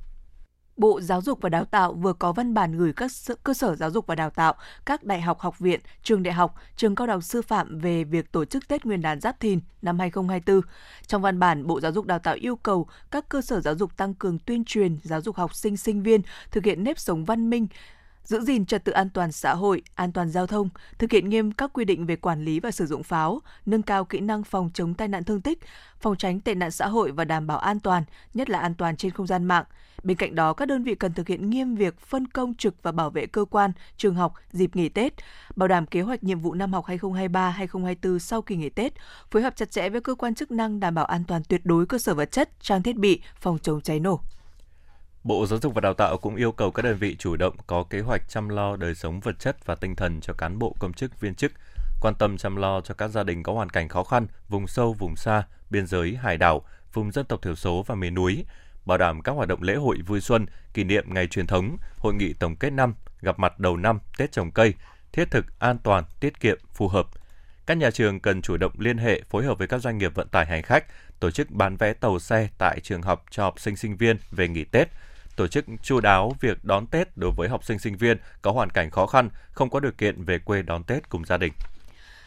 [0.78, 3.12] Bộ Giáo dục và Đào tạo vừa có văn bản gửi các
[3.44, 4.54] cơ sở giáo dục và đào tạo,
[4.86, 8.32] các đại học học viện, trường đại học, trường cao đẳng sư phạm về việc
[8.32, 10.62] tổ chức Tết Nguyên đán Giáp Thìn năm 2024.
[11.08, 13.98] Trong văn bản, Bộ Giáo dục Đào tạo yêu cầu các cơ sở giáo dục
[13.98, 16.22] tăng cường tuyên truyền giáo dục học sinh sinh viên
[16.52, 17.68] thực hiện nếp sống văn minh,
[18.28, 21.52] giữ gìn trật tự an toàn xã hội, an toàn giao thông, thực hiện nghiêm
[21.52, 24.70] các quy định về quản lý và sử dụng pháo, nâng cao kỹ năng phòng
[24.74, 25.60] chống tai nạn thương tích,
[26.00, 28.98] phòng tránh tệ nạn xã hội và đảm bảo an toàn, nhất là an toàn
[28.98, 29.64] trên không gian mạng.
[30.04, 32.92] Bên cạnh đó, các đơn vị cần thực hiện nghiêm việc phân công trực và
[32.92, 35.14] bảo vệ cơ quan, trường học dịp nghỉ Tết,
[35.56, 38.94] bảo đảm kế hoạch nhiệm vụ năm học 2023-2024 sau kỳ nghỉ Tết,
[39.32, 41.86] phối hợp chặt chẽ với cơ quan chức năng đảm bảo an toàn tuyệt đối
[41.86, 44.22] cơ sở vật chất, trang thiết bị, phòng chống cháy nổ.
[45.28, 47.84] Bộ Giáo dục và Đào tạo cũng yêu cầu các đơn vị chủ động có
[47.84, 50.94] kế hoạch chăm lo đời sống vật chất và tinh thần cho cán bộ công
[50.94, 51.52] chức viên chức,
[52.02, 54.94] quan tâm chăm lo cho các gia đình có hoàn cảnh khó khăn, vùng sâu,
[54.94, 56.62] vùng xa, biên giới, hải đảo,
[56.94, 58.46] vùng dân tộc thiểu số và miền núi,
[58.86, 62.14] bảo đảm các hoạt động lễ hội vui xuân, kỷ niệm ngày truyền thống, hội
[62.14, 64.74] nghị tổng kết năm, gặp mặt đầu năm, Tết trồng cây,
[65.12, 67.08] thiết thực, an toàn, tiết kiệm, phù hợp.
[67.66, 70.28] Các nhà trường cần chủ động liên hệ phối hợp với các doanh nghiệp vận
[70.28, 70.86] tải hành khách,
[71.20, 74.48] tổ chức bán vé tàu xe tại trường học cho học sinh sinh viên về
[74.48, 74.88] nghỉ Tết,
[75.38, 78.70] tổ chức chu đáo việc đón Tết đối với học sinh sinh viên có hoàn
[78.70, 81.54] cảnh khó khăn, không có điều kiện về quê đón Tết cùng gia đình.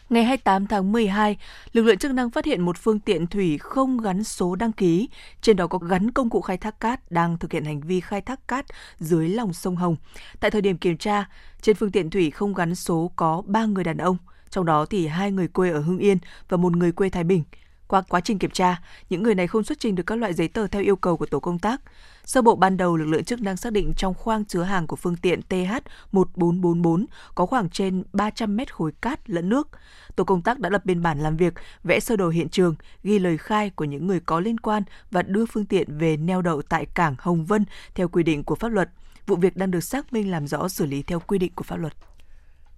[0.09, 1.37] Ngày 28 tháng 12,
[1.73, 5.09] lực lượng chức năng phát hiện một phương tiện thủy không gắn số đăng ký,
[5.41, 8.21] trên đó có gắn công cụ khai thác cát đang thực hiện hành vi khai
[8.21, 8.65] thác cát
[8.99, 9.95] dưới lòng sông Hồng.
[10.39, 11.25] Tại thời điểm kiểm tra,
[11.61, 14.17] trên phương tiện thủy không gắn số có 3 người đàn ông,
[14.49, 16.17] trong đó thì hai người quê ở Hưng Yên
[16.49, 17.43] và một người quê Thái Bình.
[17.91, 20.47] Qua quá trình kiểm tra, những người này không xuất trình được các loại giấy
[20.47, 21.81] tờ theo yêu cầu của tổ công tác.
[22.25, 24.95] Sơ bộ ban đầu, lực lượng chức năng xác định trong khoang chứa hàng của
[24.95, 29.69] phương tiện TH1444 có khoảng trên 300 mét khối cát lẫn nước.
[30.15, 33.19] Tổ công tác đã lập biên bản làm việc, vẽ sơ đồ hiện trường, ghi
[33.19, 36.61] lời khai của những người có liên quan và đưa phương tiện về neo đậu
[36.61, 38.89] tại cảng Hồng Vân theo quy định của pháp luật.
[39.27, 41.75] Vụ việc đang được xác minh làm rõ xử lý theo quy định của pháp
[41.75, 41.93] luật.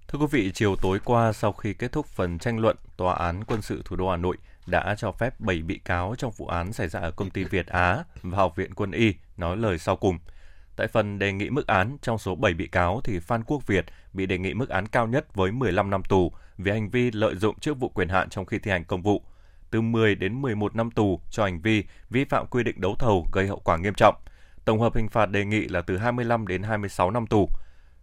[0.08, 3.44] Thưa quý vị, chiều tối qua sau khi kết thúc phần tranh luận, Tòa án
[3.44, 6.74] quân sự thủ đô Hà Nội đã cho phép 7 bị cáo trong vụ án
[6.74, 9.96] xảy ra ở công ty Việt Á và Học viện Quân y nói lời sau
[9.96, 10.18] cùng.
[10.76, 13.86] Tại phần đề nghị mức án, trong số 7 bị cáo thì Phan Quốc Việt
[14.14, 17.36] bị đề nghị mức án cao nhất với 15 năm tù vì hành vi lợi
[17.36, 19.24] dụng chức vụ quyền hạn trong khi thi hành công vụ,
[19.70, 23.28] từ 10 đến 11 năm tù cho hành vi vi phạm quy định đấu thầu
[23.34, 24.16] gây hậu quả nghiêm trọng.
[24.66, 27.50] Tổng hợp hình phạt đề nghị là từ 25 đến 26 năm tù.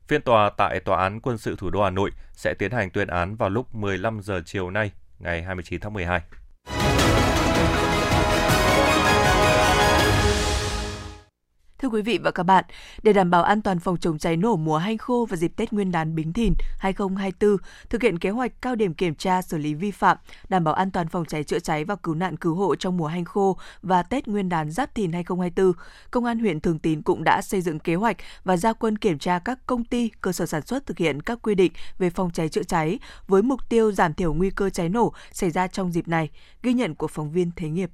[0.08, 3.08] Phiên tòa tại Tòa án Quân sự Thủ đô Hà Nội sẽ tiến hành tuyên
[3.08, 6.20] án vào lúc 15 giờ chiều nay, ngày 29 tháng 12.
[11.80, 12.64] Thưa quý vị và các bạn,
[13.02, 15.72] để đảm bảo an toàn phòng chống cháy nổ mùa hanh khô và dịp Tết
[15.72, 17.56] Nguyên đán Bính Thìn 2024,
[17.88, 20.16] thực hiện kế hoạch cao điểm kiểm tra xử lý vi phạm,
[20.48, 23.06] đảm bảo an toàn phòng cháy chữa cháy và cứu nạn cứu hộ trong mùa
[23.06, 25.72] hanh khô và Tết Nguyên đán Giáp Thìn 2024,
[26.10, 29.18] Công an huyện Thường Tín cũng đã xây dựng kế hoạch và ra quân kiểm
[29.18, 32.30] tra các công ty, cơ sở sản xuất thực hiện các quy định về phòng
[32.30, 35.92] cháy chữa cháy với mục tiêu giảm thiểu nguy cơ cháy nổ xảy ra trong
[35.92, 36.30] dịp này,
[36.62, 37.90] ghi nhận của phóng viên Thế nghiệp.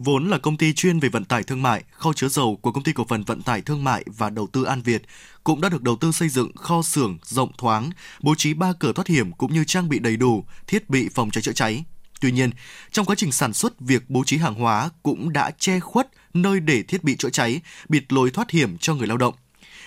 [0.00, 2.84] Vốn là công ty chuyên về vận tải thương mại, kho chứa dầu của công
[2.84, 5.02] ty cổ phần vận tải thương mại và đầu tư An Việt
[5.44, 8.92] cũng đã được đầu tư xây dựng kho xưởng rộng thoáng, bố trí ba cửa
[8.92, 11.84] thoát hiểm cũng như trang bị đầy đủ thiết bị phòng cháy chữa cháy.
[12.20, 12.50] Tuy nhiên,
[12.92, 16.60] trong quá trình sản xuất, việc bố trí hàng hóa cũng đã che khuất nơi
[16.60, 19.34] để thiết bị chữa cháy, bịt lối thoát hiểm cho người lao động.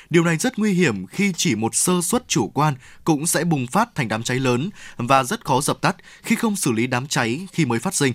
[0.09, 3.67] Điều này rất nguy hiểm khi chỉ một sơ suất chủ quan cũng sẽ bùng
[3.67, 7.07] phát thành đám cháy lớn và rất khó dập tắt khi không xử lý đám
[7.07, 8.13] cháy khi mới phát sinh.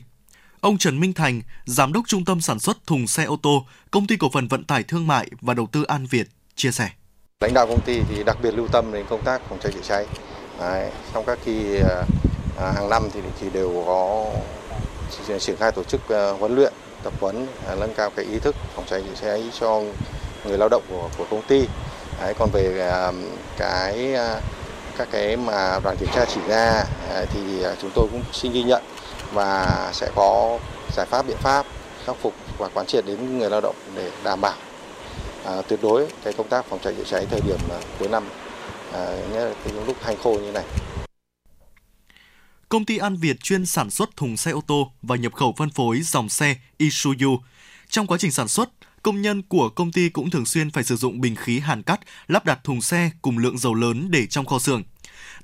[0.67, 4.07] Ông Trần Minh Thành, Giám đốc Trung tâm Sản xuất Thùng Xe ô tô, Công
[4.07, 6.89] ty Cổ phần Vận tải Thương mại và Đầu tư An Việt, chia sẻ.
[7.41, 9.81] Lãnh đạo công ty thì đặc biệt lưu tâm đến công tác phòng cháy chữa
[9.89, 10.07] cháy.
[10.61, 12.03] Đấy, trong các kỳ à,
[12.61, 14.31] à, hàng năm thì thì đều có
[15.41, 18.57] triển khai tổ chức à, huấn luyện, tập huấn à, nâng cao cái ý thức
[18.75, 19.83] phòng cháy chữa cháy cho
[20.45, 21.67] người lao động của của công ty.
[22.21, 23.13] Đấy, còn về à,
[23.59, 24.41] cái à,
[24.99, 28.53] các cái mà đoàn kiểm tra chỉ ra à, thì à, chúng tôi cũng xin
[28.53, 28.83] ghi nhận
[29.33, 30.59] và sẽ có
[30.93, 31.67] giải pháp biện pháp
[32.07, 34.57] khắc phục và quán triệt đến người lao động để đảm bảo
[35.45, 38.25] à, tuyệt đối cái công tác phòng cháy chữa cháy thời điểm à, cuối năm
[38.93, 40.65] à, nhất là lúc hành khô như này.
[42.69, 45.71] Công ty An Việt chuyên sản xuất thùng xe ô tô và nhập khẩu phân
[45.71, 47.39] phối dòng xe Isuzu.
[47.89, 48.71] Trong quá trình sản xuất,
[49.03, 52.01] công nhân của công ty cũng thường xuyên phải sử dụng bình khí hàn cắt
[52.29, 54.83] lắp đặt thùng xe cùng lượng dầu lớn để trong kho xưởng.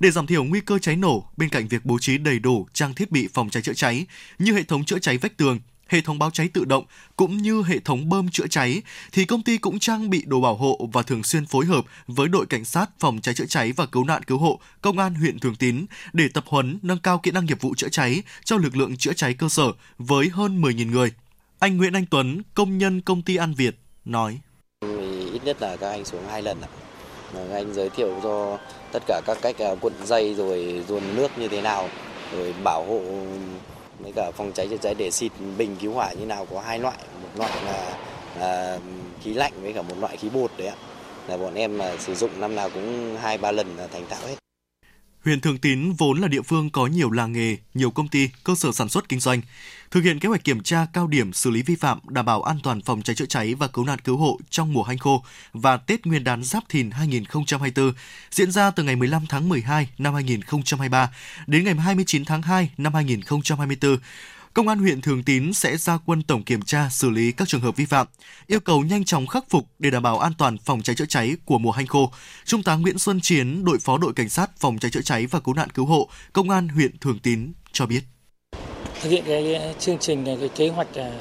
[0.03, 2.93] Để giảm thiểu nguy cơ cháy nổ, bên cạnh việc bố trí đầy đủ trang
[2.93, 4.05] thiết bị phòng cháy chữa cháy
[4.39, 6.85] như hệ thống chữa cháy vách tường, hệ thống báo cháy tự động
[7.15, 10.55] cũng như hệ thống bơm chữa cháy thì công ty cũng trang bị đồ bảo
[10.55, 13.85] hộ và thường xuyên phối hợp với đội cảnh sát phòng cháy chữa cháy và
[13.85, 17.31] cứu nạn cứu hộ công an huyện Thường Tín để tập huấn nâng cao kỹ
[17.31, 20.91] năng nghiệp vụ chữa cháy cho lực lượng chữa cháy cơ sở với hơn 10.000
[20.91, 21.11] người.
[21.59, 24.39] Anh Nguyễn Anh Tuấn, công nhân công ty An Việt nói:
[25.33, 26.69] Ít nhất là các anh xuống hai lần ạ.
[27.53, 28.59] Anh giới thiệu cho
[28.93, 31.89] tất cả các cách à, cuộn dây rồi dồn nước như thế nào
[32.35, 33.01] rồi bảo hộ
[33.99, 36.79] với cả phòng cháy chữa cháy để xịt bình cứu hỏa như nào có hai
[36.79, 36.97] loại.
[37.23, 37.97] Một loại là,
[38.39, 38.79] là
[39.23, 40.75] khí lạnh với cả một loại khí bột đấy ạ.
[41.27, 44.27] Là bọn em à, sử dụng năm nào cũng hai ba lần là thành thạo
[44.27, 44.35] hết.
[45.25, 48.55] Huyện Thường Tín vốn là địa phương có nhiều làng nghề, nhiều công ty, cơ
[48.55, 49.41] sở sản xuất kinh doanh.
[49.93, 52.59] Thực hiện kế hoạch kiểm tra cao điểm xử lý vi phạm, đảm bảo an
[52.63, 55.77] toàn phòng cháy chữa cháy và cứu nạn cứu hộ trong mùa hanh khô và
[55.77, 57.93] Tết Nguyên đán Giáp Thìn 2024
[58.31, 61.11] diễn ra từ ngày 15 tháng 12 năm 2023
[61.47, 63.97] đến ngày 29 tháng 2 năm 2024
[64.53, 67.61] Công an huyện Thường Tín sẽ ra quân tổng kiểm tra xử lý các trường
[67.61, 68.07] hợp vi phạm,
[68.47, 71.35] yêu cầu nhanh chóng khắc phục để đảm bảo an toàn phòng cháy chữa cháy
[71.45, 72.11] của mùa hanh khô.
[72.45, 75.39] Trung tá Nguyễn Xuân Chiến, đội phó đội cảnh sát phòng cháy chữa cháy và
[75.39, 78.03] cứu nạn cứu hộ, Công an huyện Thường Tín cho biết.
[79.03, 81.11] Thực hiện cái chương trình, cái kế hoạch à,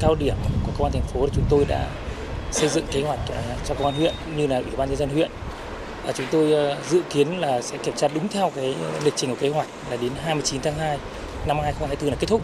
[0.00, 0.34] cao điểm
[0.66, 1.88] của công an thành phố thì chúng tôi đã
[2.52, 5.08] xây dựng kế hoạch à, cho công an huyện như là ủy ban nhân dân
[5.08, 5.30] huyện.
[6.06, 8.74] Và chúng tôi à, dự kiến là sẽ kiểm tra đúng theo cái
[9.04, 10.98] lịch trình của kế hoạch là đến 29 tháng 2
[11.46, 12.42] năm 2024 là kết thúc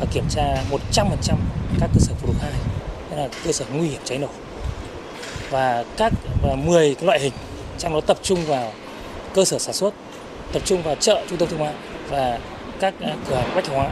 [0.00, 1.36] và kiểm tra 100%
[1.80, 2.52] các cơ sở phụ lục 2
[3.10, 4.28] tức là cơ sở nguy hiểm cháy nổ.
[5.50, 7.32] Và các, và 10 cái loại hình
[7.78, 8.72] trong đó tập trung vào
[9.34, 9.94] cơ sở sản xuất,
[10.52, 11.74] tập trung vào chợ, trung tâm thương mại
[12.08, 12.38] và
[12.80, 13.90] các à, cửa hàng bách hóa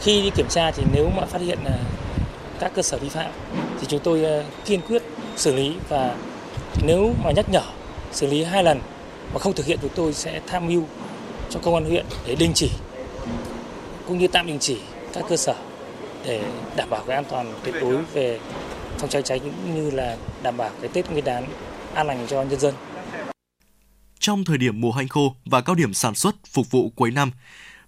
[0.00, 1.78] khi đi kiểm tra thì nếu mà phát hiện à,
[2.60, 3.30] các cơ sở vi phạm
[3.80, 5.02] thì chúng tôi à, kiên quyết
[5.36, 6.16] xử lý và
[6.86, 7.62] nếu mà nhắc nhở
[8.12, 8.80] xử lý hai lần
[9.34, 10.84] mà không thực hiện chúng tôi sẽ tham mưu
[11.50, 12.70] cho công an huyện để đình chỉ
[14.06, 14.78] cũng như tạm đình chỉ
[15.12, 15.54] các cơ sở
[16.24, 16.42] để
[16.76, 18.38] đảm bảo cái an toàn tuyệt đối về
[18.98, 21.44] phòng cháy cháy cũng như là đảm bảo cái Tết Nguyên đán
[21.94, 22.74] an lành cho nhân dân.
[24.18, 27.30] Trong thời điểm mùa hanh khô và cao điểm sản xuất phục vụ cuối năm,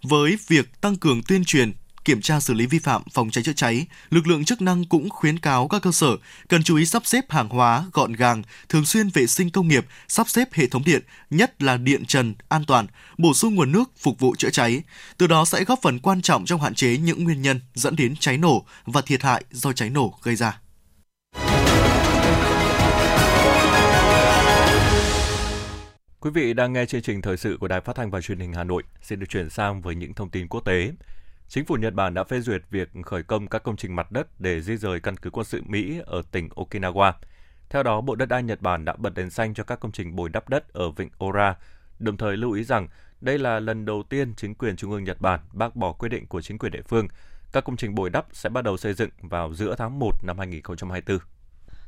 [0.03, 1.73] với việc tăng cường tuyên truyền,
[2.05, 5.11] kiểm tra xử lý vi phạm phòng cháy chữa cháy, lực lượng chức năng cũng
[5.11, 6.17] khuyến cáo các cơ sở
[6.49, 9.87] cần chú ý sắp xếp hàng hóa gọn gàng, thường xuyên vệ sinh công nghiệp,
[10.09, 12.87] sắp xếp hệ thống điện, nhất là điện trần an toàn,
[13.19, 14.83] bổ sung nguồn nước phục vụ chữa cháy.
[15.19, 18.17] Từ đó sẽ góp phần quan trọng trong hạn chế những nguyên nhân dẫn đến
[18.17, 20.59] cháy nổ và thiệt hại do cháy nổ gây ra.
[26.23, 28.53] Quý vị đang nghe chương trình thời sự của Đài Phát thanh và Truyền hình
[28.53, 28.83] Hà Nội.
[29.03, 30.93] Xin được chuyển sang với những thông tin quốc tế.
[31.49, 34.41] Chính phủ Nhật Bản đã phê duyệt việc khởi công các công trình mặt đất
[34.41, 37.13] để di rời căn cứ quân sự Mỹ ở tỉnh Okinawa.
[37.71, 40.17] Theo đó, Bộ Đất đai Nhật Bản đã bật đèn xanh cho các công trình
[40.17, 41.57] bồi đắp đất ở vịnh Ora,
[41.99, 42.89] đồng thời lưu ý rằng
[43.21, 46.27] đây là lần đầu tiên chính quyền trung ương Nhật Bản bác bỏ quyết định
[46.27, 47.09] của chính quyền địa phương.
[47.53, 50.39] Các công trình bồi đắp sẽ bắt đầu xây dựng vào giữa tháng 1 năm
[50.39, 51.19] 2024.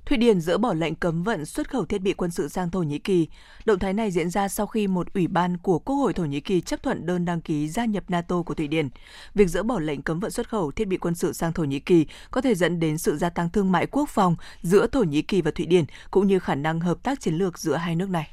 [0.07, 2.83] Thụy Điển dỡ bỏ lệnh cấm vận xuất khẩu thiết bị quân sự sang Thổ
[2.83, 3.29] Nhĩ Kỳ.
[3.65, 6.41] Động thái này diễn ra sau khi một ủy ban của Quốc hội Thổ Nhĩ
[6.41, 8.89] Kỳ chấp thuận đơn đăng ký gia nhập NATO của Thụy Điển.
[9.35, 11.81] Việc dỡ bỏ lệnh cấm vận xuất khẩu thiết bị quân sự sang Thổ Nhĩ
[11.81, 15.23] Kỳ có thể dẫn đến sự gia tăng thương mại quốc phòng giữa Thổ Nhĩ
[15.23, 18.11] Kỳ và Thụy Điển, cũng như khả năng hợp tác chiến lược giữa hai nước
[18.11, 18.29] này.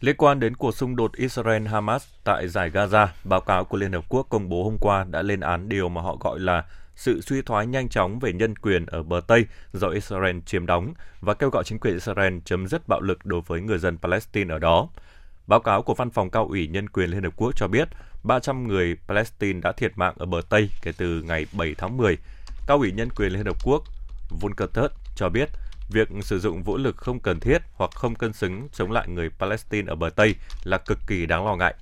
[0.00, 4.04] Liên quan đến cuộc xung đột Israel-Hamas tại giải Gaza, báo cáo của Liên Hợp
[4.08, 6.64] Quốc công bố hôm qua đã lên án điều mà họ gọi là
[7.02, 10.94] sự suy thoái nhanh chóng về nhân quyền ở bờ Tây do Israel chiếm đóng
[11.20, 14.54] và kêu gọi chính quyền Israel chấm dứt bạo lực đối với người dân Palestine
[14.54, 14.88] ở đó.
[15.46, 17.88] Báo cáo của Văn phòng Cao ủy Nhân quyền Liên Hợp Quốc cho biết
[18.24, 22.18] 300 người Palestine đã thiệt mạng ở bờ Tây kể từ ngày 7 tháng 10.
[22.66, 23.82] Cao ủy Nhân quyền Liên Hợp Quốc
[24.40, 25.48] Volker Turk cho biết,
[25.90, 29.30] việc sử dụng vũ lực không cần thiết hoặc không cân xứng chống lại người
[29.38, 30.34] Palestine ở bờ Tây
[30.64, 31.74] là cực kỳ đáng lo ngại.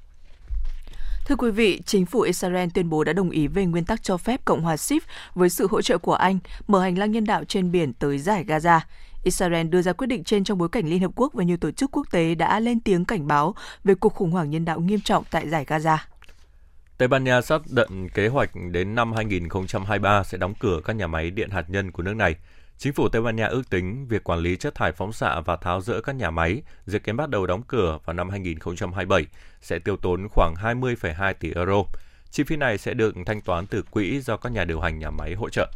[1.30, 4.16] Thưa quý vị, chính phủ Israel tuyên bố đã đồng ý về nguyên tắc cho
[4.16, 5.00] phép Cộng hòa Sif
[5.34, 8.44] với sự hỗ trợ của Anh mở hành lang nhân đạo trên biển tới giải
[8.44, 8.80] Gaza.
[9.22, 11.70] Israel đưa ra quyết định trên trong bối cảnh Liên Hợp Quốc và nhiều tổ
[11.70, 15.00] chức quốc tế đã lên tiếng cảnh báo về cuộc khủng hoảng nhân đạo nghiêm
[15.00, 15.96] trọng tại giải Gaza.
[16.98, 21.06] Tây Ban Nha sắp định kế hoạch đến năm 2023 sẽ đóng cửa các nhà
[21.06, 22.36] máy điện hạt nhân của nước này.
[22.82, 25.56] Chính phủ Tây Ban Nha ước tính việc quản lý chất thải phóng xạ và
[25.56, 29.26] tháo rỡ các nhà máy dự kiến bắt đầu đóng cửa vào năm 2027
[29.60, 31.82] sẽ tiêu tốn khoảng 20,2 tỷ euro.
[32.30, 35.10] Chi phí này sẽ được thanh toán từ quỹ do các nhà điều hành nhà
[35.10, 35.70] máy hỗ trợ.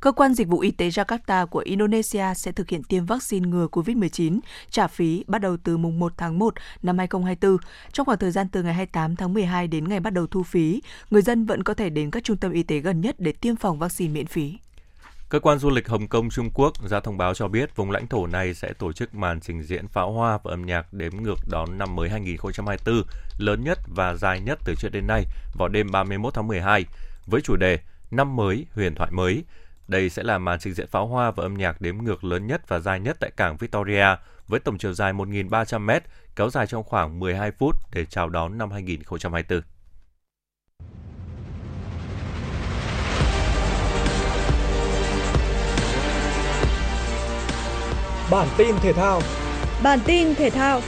[0.00, 3.66] Cơ quan Dịch vụ Y tế Jakarta của Indonesia sẽ thực hiện tiêm vaccine ngừa
[3.66, 7.58] COVID-19 trả phí bắt đầu từ mùng 1 tháng 1 năm 2024.
[7.92, 10.82] Trong khoảng thời gian từ ngày 28 tháng 12 đến ngày bắt đầu thu phí,
[11.10, 13.56] người dân vẫn có thể đến các trung tâm y tế gần nhất để tiêm
[13.56, 14.58] phòng vaccine miễn phí.
[15.32, 18.06] Cơ quan du lịch Hồng Kông Trung Quốc ra thông báo cho biết vùng lãnh
[18.06, 21.38] thổ này sẽ tổ chức màn trình diễn pháo hoa và âm nhạc đếm ngược
[21.50, 23.02] đón năm mới 2024
[23.38, 25.24] lớn nhất và dài nhất từ trước đến nay
[25.58, 26.86] vào đêm 31 tháng 12
[27.26, 27.78] với chủ đề
[28.10, 29.44] Năm mới, huyền thoại mới.
[29.88, 32.68] Đây sẽ là màn trình diễn pháo hoa và âm nhạc đếm ngược lớn nhất
[32.68, 34.06] và dài nhất tại cảng Victoria
[34.48, 35.90] với tổng chiều dài 1.300 m,
[36.36, 39.62] kéo dài trong khoảng 12 phút để chào đón năm 2024.
[48.32, 49.22] Bản tin thể thao.
[49.82, 50.82] Bản tin thể thao.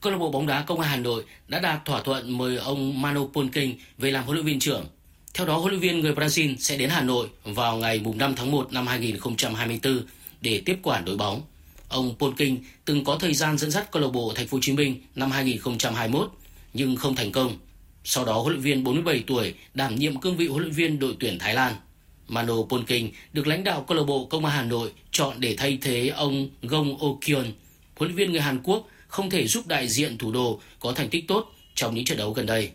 [0.00, 3.02] Câu lạc bộ bóng đá Công an Hà Nội đã đạt thỏa thuận mời ông
[3.02, 4.86] Mano Polking về làm huấn luyện viên trưởng.
[5.34, 8.50] Theo đó, huấn luyện viên người Brazil sẽ đến Hà Nội vào ngày 5 tháng
[8.50, 10.00] 1 năm 2024
[10.40, 11.42] để tiếp quản đội bóng.
[11.88, 14.72] Ông Polking từng có thời gian dẫn dắt câu lạc bộ Thành phố Hồ Chí
[14.72, 16.30] Minh năm 2021
[16.74, 17.56] nhưng không thành công
[18.04, 21.16] sau đó, huấn luyện viên 47 tuổi đảm nhiệm cương vị huấn luyện viên đội
[21.20, 21.74] tuyển Thái Lan.
[22.28, 25.78] Mano Polking được lãnh đạo câu lạc bộ Công an Hà Nội chọn để thay
[25.82, 27.52] thế ông Gong Okyon
[27.96, 31.08] huấn luyện viên người Hàn Quốc không thể giúp đại diện thủ đô có thành
[31.08, 32.70] tích tốt trong những trận đấu gần đây.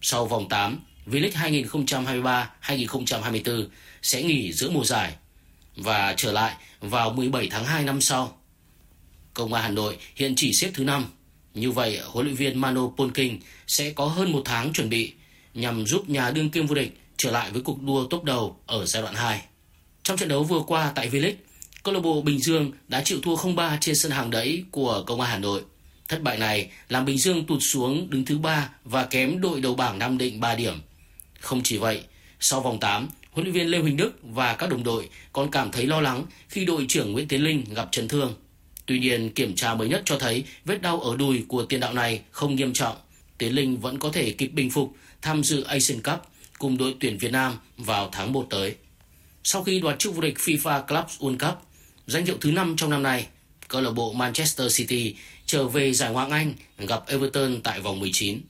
[0.00, 3.66] Sau vòng 8, V-League 2023-2024
[4.02, 5.14] sẽ nghỉ giữa mùa giải
[5.76, 8.38] và trở lại vào 17 tháng 2 năm sau.
[9.34, 11.04] Công an Hà Nội hiện chỉ xếp thứ 5.
[11.56, 15.12] Như vậy, huấn luyện viên Mano Polking sẽ có hơn một tháng chuẩn bị
[15.54, 18.86] nhằm giúp nhà đương kim vô địch trở lại với cuộc đua top đầu ở
[18.86, 19.42] giai đoạn 2.
[20.02, 21.34] Trong trận đấu vừa qua tại V-League,
[21.82, 25.20] câu lạc bộ Bình Dương đã chịu thua 0-3 trên sân hàng đẫy của Công
[25.20, 25.62] an Hà Nội.
[26.08, 29.74] Thất bại này làm Bình Dương tụt xuống đứng thứ 3 và kém đội đầu
[29.74, 30.80] bảng Nam Định 3 điểm.
[31.40, 32.00] Không chỉ vậy,
[32.40, 35.70] sau vòng 8, huấn luyện viên Lê Huỳnh Đức và các đồng đội còn cảm
[35.70, 38.34] thấy lo lắng khi đội trưởng Nguyễn Tiến Linh gặp chấn thương.
[38.86, 41.92] Tuy nhiên, kiểm tra mới nhất cho thấy vết đau ở đùi của tiền đạo
[41.92, 42.96] này không nghiêm trọng.
[43.38, 46.20] Tiến Linh vẫn có thể kịp bình phục tham dự Asian Cup
[46.58, 48.74] cùng đội tuyển Việt Nam vào tháng 1 tới.
[49.44, 51.62] Sau khi đoạt chức vô địch FIFA Clubs World Cup,
[52.06, 53.26] danh hiệu thứ 5 trong năm nay,
[53.68, 55.14] câu lạc bộ Manchester City
[55.46, 58.40] trở về giải Ngoại hạng Anh gặp Everton tại vòng 19.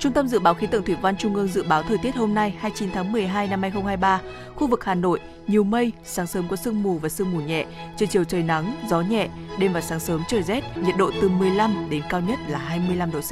[0.00, 2.34] Trung tâm Dự báo Khí tượng Thủy văn Trung ương dự báo thời tiết hôm
[2.34, 4.20] nay 29 tháng 12 năm 2023,
[4.54, 7.66] khu vực Hà Nội nhiều mây, sáng sớm có sương mù và sương mù nhẹ,
[7.96, 11.28] trưa chiều trời nắng, gió nhẹ, đêm và sáng sớm trời rét, nhiệt độ từ
[11.28, 13.30] 15 đến cao nhất là 25 độ C.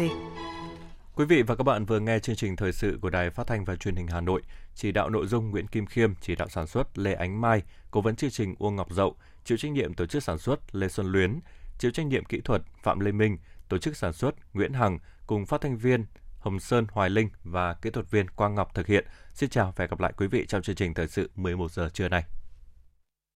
[1.17, 3.65] Quý vị và các bạn vừa nghe chương trình thời sự của Đài Phát thanh
[3.65, 4.43] và Truyền hình Hà Nội,
[4.75, 8.01] chỉ đạo nội dung Nguyễn Kim Khiêm, chỉ đạo sản xuất Lê Ánh Mai, cố
[8.01, 11.13] vấn chương trình Uông Ngọc Dậu, chịu trách nhiệm tổ chức sản xuất Lê Xuân
[11.13, 11.41] Luyến,
[11.79, 15.47] chịu trách nhiệm kỹ thuật Phạm Lê Minh, tổ chức sản xuất Nguyễn Hằng cùng
[15.47, 16.05] phát thanh viên
[16.47, 19.07] Hồng Sơn, Hoài Linh và kỹ thuật viên Quang Ngọc thực hiện.
[19.35, 21.89] Xin chào và hẹn gặp lại quý vị trong chương trình thời sự 11 giờ
[21.93, 22.25] trưa nay.